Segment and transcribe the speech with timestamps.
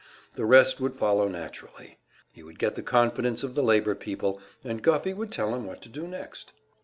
[0.33, 1.99] The rest would follow naturally.
[2.31, 5.79] He would get the confidence of the labor people, and Guffey would tell him what
[5.83, 6.53] to do next.